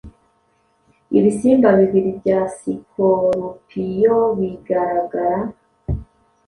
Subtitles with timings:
[1.17, 5.31] ibisimba bibiri bya sikorupiyobigaragara